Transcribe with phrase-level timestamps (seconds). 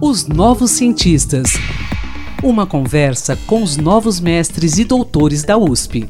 [0.00, 1.54] Os Novos Cientistas.
[2.40, 6.08] Uma conversa com os novos mestres e doutores da USP.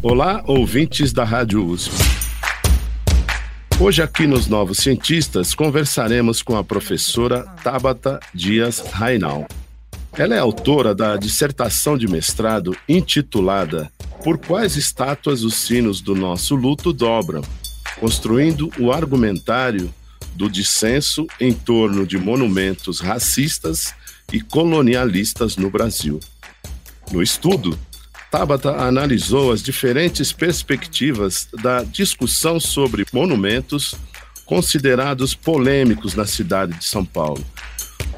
[0.00, 1.92] Olá, ouvintes da Rádio USP.
[3.80, 9.48] Hoje, aqui nos Novos Cientistas, conversaremos com a professora Tabata Dias Rainal.
[10.16, 13.90] Ela é autora da dissertação de mestrado intitulada
[14.22, 17.42] Por quais estátuas os sinos do nosso luto dobram?
[17.98, 19.92] Construindo o argumentário
[20.34, 23.94] do dissenso em torno de monumentos racistas
[24.32, 26.20] e colonialistas no Brasil.
[27.10, 27.78] No estudo,
[28.30, 33.94] Tabata analisou as diferentes perspectivas da discussão sobre monumentos
[34.44, 37.44] considerados polêmicos na cidade de São Paulo.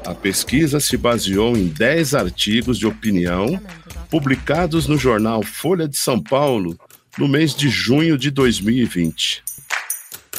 [0.05, 3.61] A pesquisa se baseou em 10 artigos de opinião
[4.09, 6.77] publicados no jornal Folha de São Paulo
[7.17, 9.43] no mês de junho de 2020.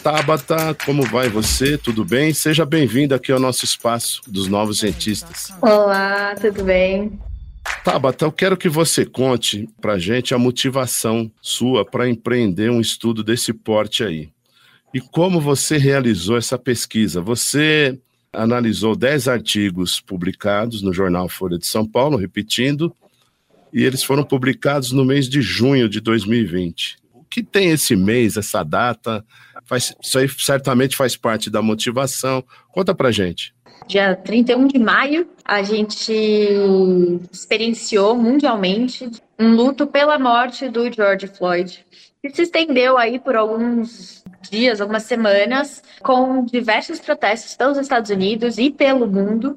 [0.03, 1.77] Tabata, como vai você?
[1.77, 2.33] Tudo bem?
[2.33, 5.53] Seja bem-vinda aqui ao nosso espaço dos novos cientistas.
[5.61, 7.21] Olá, tudo bem?
[7.85, 13.23] Tabata, eu quero que você conte para gente a motivação sua para empreender um estudo
[13.23, 14.31] desse porte aí.
[14.95, 17.21] E como você realizou essa pesquisa?
[17.21, 17.99] Você
[18.33, 22.95] analisou 10 artigos publicados no jornal Folha de São Paulo, repetindo,
[23.71, 26.97] e eles foram publicados no mês de junho de 2020.
[27.13, 29.25] O que tem esse mês, essa data?
[29.71, 32.43] Faz, isso aí certamente faz parte da motivação.
[32.73, 33.55] Conta pra gente.
[33.87, 36.13] Dia 31 de maio, a gente
[37.31, 41.87] experienciou mundialmente um luto pela morte do George Floyd,
[42.21, 48.59] que se estendeu aí por alguns dias, algumas semanas, com diversos protestos pelos Estados Unidos
[48.59, 49.57] e pelo mundo,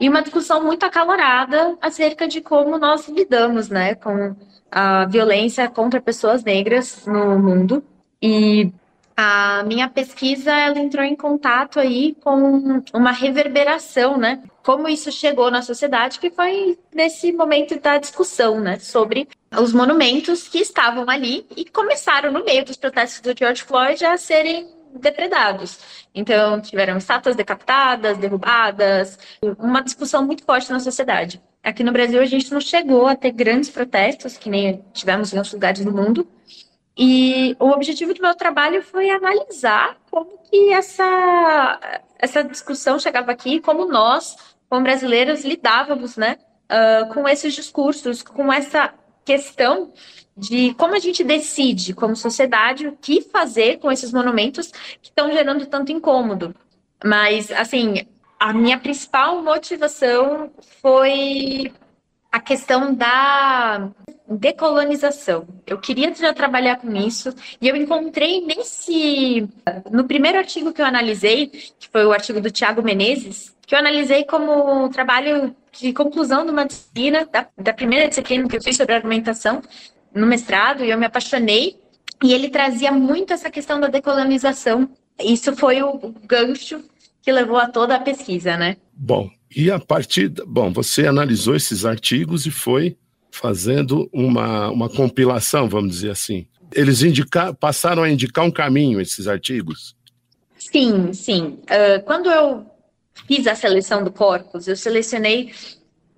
[0.00, 4.34] e uma discussão muito acalorada acerca de como nós lidamos, né, com
[4.72, 7.84] a violência contra pessoas negras no mundo.
[8.20, 8.72] E
[9.16, 14.42] a minha pesquisa ela entrou em contato aí com uma reverberação, né?
[14.62, 18.78] Como isso chegou na sociedade, que foi nesse momento da discussão, né?
[18.78, 19.28] Sobre
[19.58, 24.16] os monumentos que estavam ali e começaram no meio dos protestos do George Floyd a
[24.16, 26.06] serem depredados.
[26.14, 29.18] Então, tiveram estátuas decapitadas, derrubadas,
[29.58, 31.42] uma discussão muito forte na sociedade.
[31.62, 35.36] Aqui no Brasil, a gente não chegou a ter grandes protestos, que nem tivemos em
[35.36, 36.26] outros lugares do mundo,
[36.96, 43.60] e o objetivo do meu trabalho foi analisar como que essa, essa discussão chegava aqui,
[43.60, 44.36] como nós,
[44.68, 46.36] como brasileiros, lidávamos né,
[46.70, 48.92] uh, com esses discursos, com essa
[49.24, 49.92] questão
[50.36, 54.70] de como a gente decide, como sociedade, o que fazer com esses monumentos
[55.00, 56.54] que estão gerando tanto incômodo.
[57.04, 58.06] Mas, assim,
[58.38, 61.72] a minha principal motivação foi
[62.32, 63.90] a questão da
[64.26, 65.46] decolonização.
[65.66, 69.46] Eu queria já trabalhar com isso e eu encontrei nesse
[69.90, 73.78] no primeiro artigo que eu analisei, que foi o artigo do Tiago Menezes, que eu
[73.78, 78.78] analisei como trabalho de conclusão de uma disciplina da, da primeira disciplina que eu fiz
[78.78, 79.60] sobre argumentação
[80.14, 81.78] no mestrado e eu me apaixonei
[82.22, 84.88] e ele trazia muito essa questão da decolonização.
[85.22, 86.82] Isso foi o gancho
[87.20, 88.76] que levou a toda a pesquisa, né?
[88.94, 90.28] Bom, e a partir.
[90.46, 92.96] Bom, você analisou esses artigos e foi
[93.30, 96.46] fazendo uma, uma compilação, vamos dizer assim.
[96.74, 99.96] Eles indicar, passaram a indicar um caminho, esses artigos?
[100.58, 101.58] Sim, sim.
[101.64, 102.66] Uh, quando eu
[103.26, 105.52] fiz a seleção do corpus, eu selecionei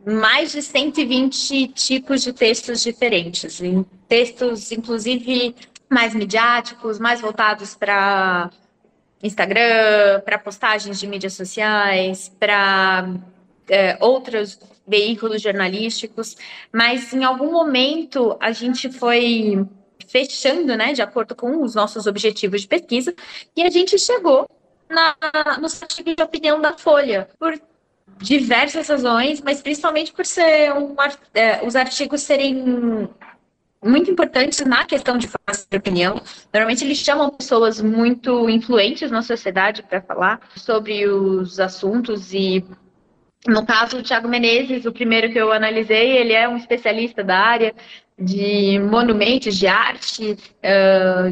[0.07, 3.61] mais de 120 tipos de textos diferentes,
[4.07, 5.55] textos, inclusive,
[5.89, 8.51] mais midiáticos, mais voltados para
[9.25, 13.09] Instagram, para postagens de mídias sociais, para
[13.69, 16.37] é, outros veículos jornalísticos,
[16.71, 19.67] mas em algum momento a gente foi
[20.07, 23.15] fechando, né, de acordo com os nossos objetivos de pesquisa,
[23.57, 24.47] e a gente chegou
[24.89, 25.17] na,
[25.59, 27.59] no artigo de opinião da Folha, por
[28.19, 30.95] diversas razões, mas principalmente por ser um,
[31.33, 33.09] é, os artigos serem
[33.85, 35.29] muito importantes na questão de
[35.77, 36.21] opinião.
[36.53, 42.65] Normalmente eles chamam pessoas muito influentes na sociedade para falar sobre os assuntos e
[43.47, 47.39] no caso do Tiago Menezes, o primeiro que eu analisei, ele é um especialista da
[47.39, 47.75] área
[48.19, 50.39] de monumentos, de arte,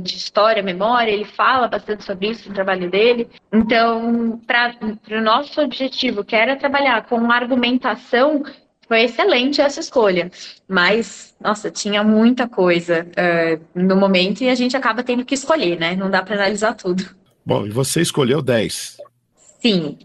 [0.03, 3.31] de história, memória, ele fala bastante sobre isso no trabalho dele.
[3.50, 4.77] Então, para
[5.11, 8.43] o nosso objetivo, que era trabalhar com argumentação
[8.87, 10.31] foi excelente essa escolha.
[10.69, 15.79] Mas, nossa, tinha muita coisa uh, no momento e a gente acaba tendo que escolher,
[15.79, 15.96] né?
[15.96, 17.05] Não dá para analisar tudo.
[17.44, 18.99] Bom, e você escolheu 10.
[19.61, 19.99] Sim,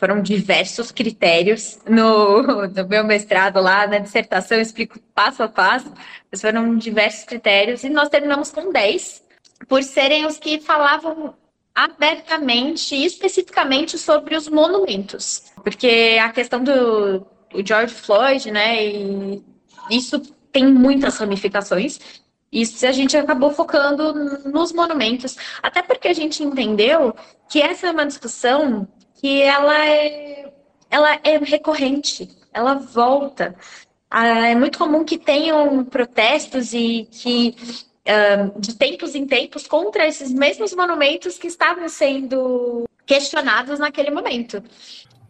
[0.00, 5.92] foram diversos critérios no, no, meu mestrado lá, na dissertação, eu explico passo a passo,
[6.30, 9.22] mas foram diversos critérios e nós terminamos com 10,
[9.68, 11.34] por serem os que falavam
[11.74, 19.42] abertamente e especificamente sobre os monumentos, porque a questão do, do George Floyd, né, e
[19.90, 20.20] isso
[20.52, 21.98] tem muitas ramificações.
[22.52, 24.12] Isso a gente acabou focando
[24.50, 27.14] nos monumentos, até porque a gente entendeu
[27.48, 30.52] que essa é uma discussão que ela é,
[30.90, 33.54] ela é recorrente, ela volta.
[34.10, 37.54] Ah, é muito comum que tenham protestos e que
[38.58, 44.62] de tempos em tempos contra esses mesmos monumentos que estavam sendo questionados naquele momento.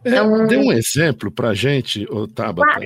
[0.05, 2.81] É, então, dê um exemplo para a gente, Tabata,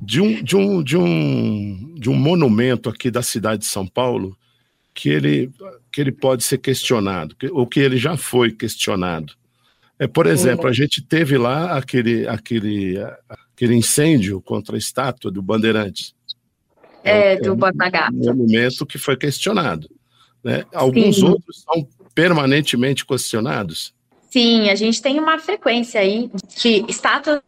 [0.00, 4.36] de, um, de, um, de, um, de um monumento aqui da cidade de São Paulo
[4.94, 5.50] que ele,
[5.90, 9.34] que ele pode ser questionado, que, ou que ele já foi questionado.
[9.98, 12.96] É, por exemplo, a gente teve lá aquele, aquele,
[13.28, 16.14] aquele incêndio contra a estátua do Bandeirantes.
[17.04, 18.12] É, é do Bornagato.
[18.14, 19.88] Um monumento que foi questionado.
[20.42, 20.64] Né?
[20.74, 21.26] Alguns Sim.
[21.26, 23.94] outros são permanentemente questionados.
[24.32, 27.42] Sim, a gente tem uma frequência aí de estátuas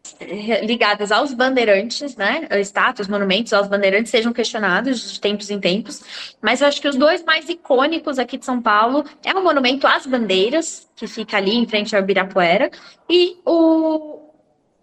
[0.64, 2.46] ligadas aos bandeirantes, né?
[2.60, 6.02] Estátuas, monumentos aos bandeirantes sejam questionados de tempos em tempos.
[6.42, 9.86] Mas eu acho que os dois mais icônicos aqui de São Paulo é o monumento
[9.86, 12.70] às bandeiras, que fica ali em frente ao Ibirapuera,
[13.08, 14.20] e o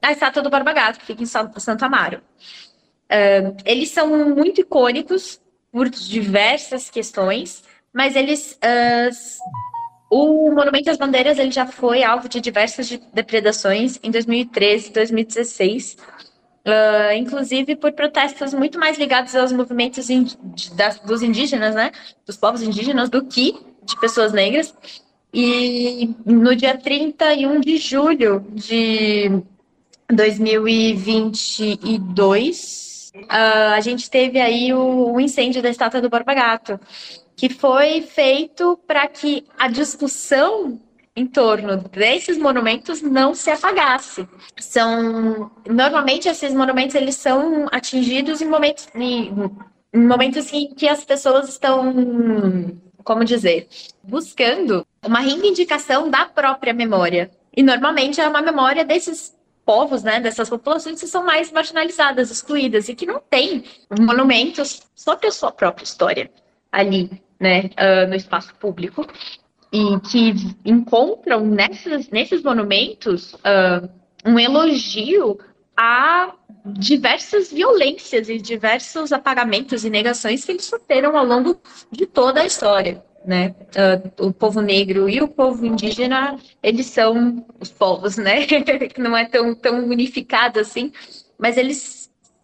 [0.02, 2.18] a estátua do Barba Gato, que fica em Santo Amaro.
[2.18, 5.40] Uh, eles são muito icônicos
[5.72, 7.64] por diversas questões,
[7.94, 8.58] mas eles.
[8.58, 9.81] Uh,
[10.12, 15.96] o Monumento às Bandeiras ele já foi alvo de diversas depredações em 2013 e 2016,
[16.68, 20.10] uh, inclusive por protestos muito mais ligados aos movimentos
[20.76, 21.94] das, dos indígenas, né,
[22.26, 23.54] dos povos indígenas, do que
[23.84, 24.76] de pessoas negras.
[25.34, 29.32] E no dia 31 de julho de
[30.12, 36.80] 2022, Uh, a gente teve aí o, o, incêndio da estátua do Borba Gato,
[37.42, 40.80] que foi feito para que a discussão
[41.16, 44.30] em torno desses monumentos não se apagasse.
[44.60, 49.34] São normalmente esses monumentos eles são atingidos em momentos em,
[49.92, 51.92] em momentos em que as pessoas estão,
[53.04, 53.68] como dizer,
[54.04, 57.32] buscando uma reivindicação da própria memória.
[57.58, 59.36] E normalmente é uma memória desses
[59.66, 63.64] povos, né, dessas populações que são mais marginalizadas, excluídas e que não têm
[64.00, 66.30] monumentos sobre a sua própria história
[66.72, 67.10] ali,
[67.42, 69.06] né, uh, no espaço público
[69.74, 70.34] e que
[70.64, 73.90] encontram nessas, nesses monumentos uh,
[74.24, 75.40] um elogio
[75.76, 76.34] a
[76.66, 81.60] diversas violências e diversos apagamentos e negações que eles sofreram ao longo
[81.92, 83.56] de toda a história né?
[84.20, 88.46] Uh, o povo negro e o povo indígena, eles são os povos, né?
[88.48, 90.92] que não é tão, tão unificado assim,
[91.38, 92.01] mas eles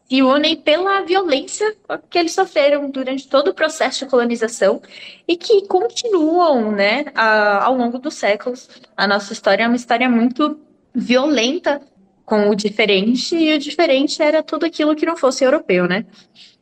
[0.09, 1.75] se unem pela violência
[2.09, 4.81] que eles sofreram durante todo o processo de colonização
[5.27, 8.69] e que continuam, né, a, ao longo dos séculos.
[8.95, 10.59] A nossa história é uma história muito
[10.95, 11.81] violenta
[12.25, 16.05] com o diferente, e o diferente era tudo aquilo que não fosse europeu, né?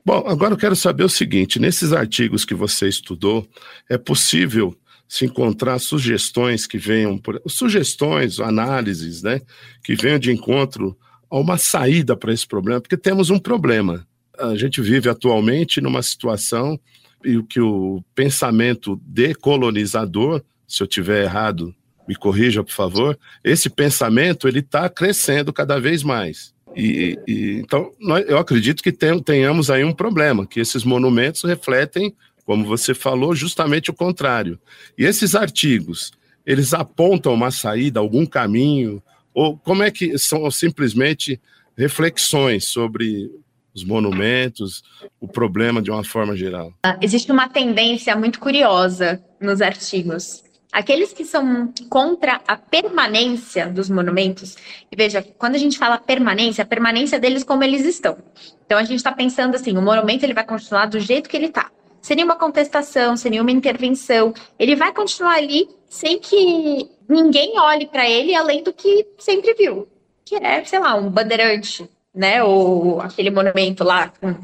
[0.05, 3.47] Bom, agora eu quero saber o seguinte: nesses artigos que você estudou,
[3.89, 4.75] é possível
[5.07, 9.41] se encontrar sugestões que venham por sugestões, análises, né,
[9.83, 10.95] que venham de encontro
[11.29, 14.05] a uma saída para esse problema, porque temos um problema.
[14.37, 16.79] A gente vive atualmente numa situação
[17.23, 21.73] e o que o pensamento decolonizador, se eu tiver errado,
[22.07, 26.53] me corrija por favor, esse pensamento ele está crescendo cada vez mais.
[26.75, 31.43] E, e, então, nós, eu acredito que tem, tenhamos aí um problema, que esses monumentos
[31.43, 32.13] refletem,
[32.45, 34.59] como você falou, justamente o contrário.
[34.97, 36.11] E esses artigos,
[36.45, 39.01] eles apontam uma saída, algum caminho,
[39.35, 41.39] ou como é que são simplesmente
[41.77, 43.29] reflexões sobre
[43.75, 44.81] os monumentos,
[45.19, 46.73] o problema de uma forma geral?
[47.01, 54.57] Existe uma tendência muito curiosa nos artigos Aqueles que são contra a permanência dos monumentos,
[54.91, 58.17] e veja, quando a gente fala permanência, a permanência deles como eles estão.
[58.65, 61.45] Então a gente está pensando assim, o monumento ele vai continuar do jeito que ele
[61.45, 61.71] está.
[62.01, 64.33] Sem nenhuma contestação, sem nenhuma intervenção.
[64.59, 69.87] Ele vai continuar ali sem que ninguém olhe para ele além do que sempre viu.
[70.23, 72.43] Que é, sei lá, um bandeirante, né?
[72.43, 74.35] Ou aquele monumento lá com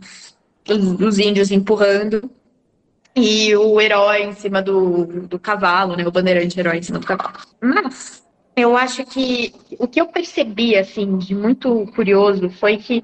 [0.70, 2.30] os, os índios empurrando
[3.16, 6.08] e o herói em cima do, do cavalo, né?
[6.08, 7.38] O bandeirante herói em cima do cavalo.
[7.60, 8.24] Mas
[8.56, 13.04] eu acho que o que eu percebi, assim, de muito curioso foi que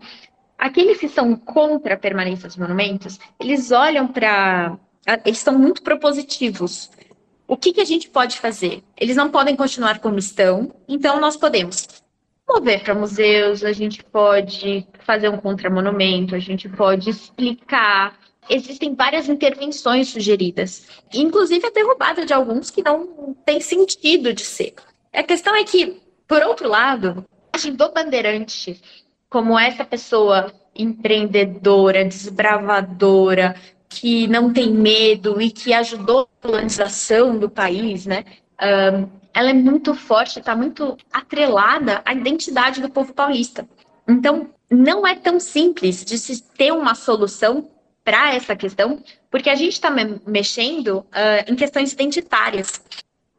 [0.58, 4.78] aqueles que são contra a permanência dos monumentos, eles olham para.
[5.26, 6.90] Eles são muito propositivos.
[7.48, 8.84] O que, que a gente pode fazer?
[9.00, 11.88] Eles não podem continuar como estão, então nós podemos
[12.48, 18.18] mover para museus, a gente pode fazer um contramonumento, a gente pode explicar
[18.50, 24.74] existem várias intervenções sugeridas, inclusive a derrubada de alguns que não tem sentido de ser.
[25.14, 27.26] A questão é que, por outro lado,
[27.76, 28.80] do bandeirante
[29.30, 33.56] como essa pessoa empreendedora, desbravadora,
[33.90, 38.26] que não tem medo e que ajudou a colonização do país, né?
[38.62, 43.68] Um, ela é muito forte, está muito atrelada à identidade do povo paulista.
[44.08, 47.70] Então, não é tão simples de se ter uma solução
[48.04, 52.82] para essa questão, porque a gente está me mexendo uh, em questões identitárias.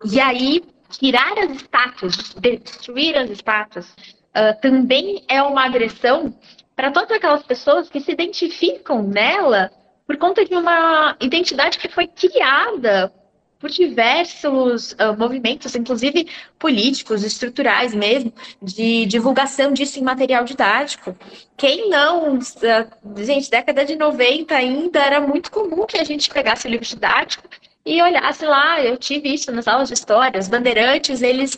[0.04, 6.34] E aí, tirar as estátuas, destruir as estátuas, uh, também é uma agressão
[6.76, 9.70] para todas aquelas pessoas que se identificam nela
[10.08, 13.12] por conta de uma identidade que foi criada
[13.58, 21.14] por diversos uh, movimentos, inclusive políticos, estruturais mesmo, de divulgação disso em material didático.
[21.58, 26.66] Quem não, uh, gente, década de 90 ainda era muito comum que a gente pegasse
[26.66, 27.46] o livro didático
[27.84, 31.54] e olhasse lá, eu tive isso nas aulas de história, os bandeirantes, eles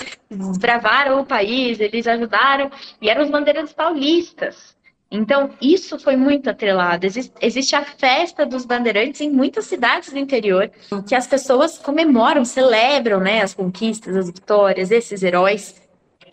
[0.59, 4.76] bravaram o país, eles ajudaram, e eram os bandeirantes paulistas.
[5.11, 7.05] Então, isso foi muito atrelado.
[7.05, 10.71] Existe, existe, a festa dos bandeirantes em muitas cidades do interior,
[11.09, 15.75] que as pessoas comemoram, celebram né, as conquistas, as vitórias, esses heróis.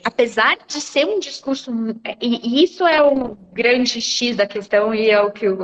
[0.04, 1.72] Apesar de ser um discurso,
[2.22, 5.60] e isso é o grande X da questão, e é o que eu,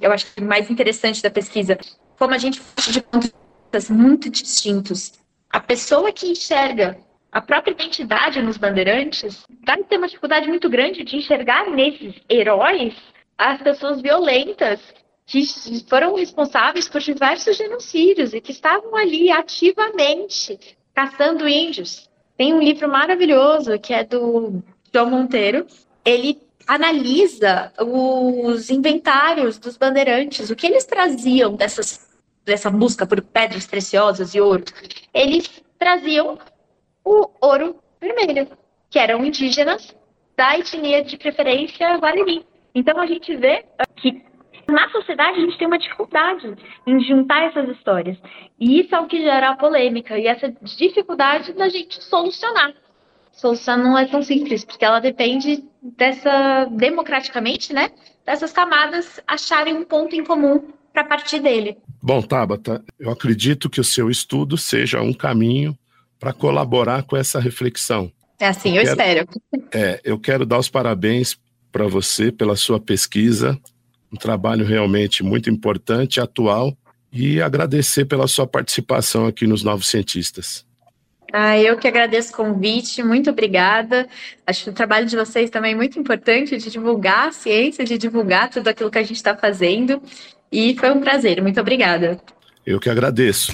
[0.00, 1.78] eu acho mais interessante da pesquisa,
[2.18, 5.12] como a gente de pontos muito distintos.
[5.50, 6.96] A pessoa que enxerga
[7.34, 12.94] a própria identidade nos bandeirantes vai ter uma dificuldade muito grande de enxergar nesses heróis
[13.36, 14.80] as pessoas violentas
[15.26, 15.44] que
[15.88, 22.08] foram responsáveis por diversos genocídios e que estavam ali ativamente caçando índios.
[22.36, 24.62] Tem um livro maravilhoso que é do
[24.92, 25.66] João Monteiro.
[26.04, 33.66] Ele analisa os inventários dos bandeirantes, o que eles traziam dessas, dessa busca por pedras
[33.66, 34.64] preciosas e ouro.
[35.12, 35.50] Eles
[35.80, 36.38] traziam
[37.04, 38.48] o ouro vermelho,
[38.90, 39.94] que eram indígenas
[40.36, 42.44] da etnia de preferência Guarani.
[42.74, 43.64] Então a gente vê
[43.96, 44.22] que
[44.68, 46.54] na sociedade a gente tem uma dificuldade
[46.86, 48.16] em juntar essas histórias.
[48.58, 52.72] E isso é o que gera a polêmica e essa dificuldade da gente solucionar.
[53.32, 57.90] Solução não é tão simples, porque ela depende dessa, democraticamente, né?
[58.24, 61.76] Dessas camadas acharem um ponto em comum para partir dele.
[62.00, 65.76] Bom, Tabata, eu acredito que o seu estudo seja um caminho
[66.18, 68.10] para colaborar com essa reflexão.
[68.38, 69.68] É assim, eu, eu quero, espero.
[69.72, 71.38] É, eu quero dar os parabéns
[71.70, 73.58] para você pela sua pesquisa,
[74.12, 76.76] um trabalho realmente muito importante, atual,
[77.12, 80.64] e agradecer pela sua participação aqui nos Novos Cientistas.
[81.32, 84.06] Ah, eu que agradeço o convite, muito obrigada.
[84.46, 87.98] Acho que o trabalho de vocês também é muito importante de divulgar a ciência, de
[87.98, 90.00] divulgar tudo aquilo que a gente está fazendo.
[90.50, 92.20] E foi um prazer, muito obrigada.
[92.64, 93.52] Eu que agradeço.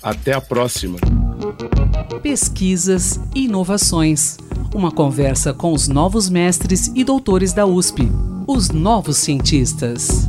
[0.00, 0.96] Até a próxima.
[2.22, 4.36] Pesquisas e inovações.
[4.72, 8.08] Uma conversa com os novos mestres e doutores da USP,
[8.46, 10.24] os novos cientistas.